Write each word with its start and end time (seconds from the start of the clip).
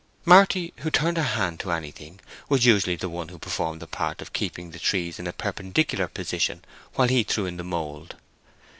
Marty, 0.25 0.73
who 0.77 0.89
turned 0.89 1.17
her 1.17 1.21
hand 1.21 1.59
to 1.59 1.71
anything, 1.71 2.19
was 2.49 2.65
usually 2.65 2.95
the 2.95 3.07
one 3.07 3.27
who 3.29 3.37
performed 3.37 3.79
the 3.79 3.85
part 3.85 4.19
of 4.19 4.33
keeping 4.33 4.71
the 4.71 4.79
trees 4.79 5.19
in 5.19 5.27
a 5.27 5.31
perpendicular 5.31 6.07
position 6.07 6.65
while 6.95 7.07
he 7.07 7.21
threw 7.21 7.45
in 7.45 7.57
the 7.57 7.63
mould. 7.63 8.15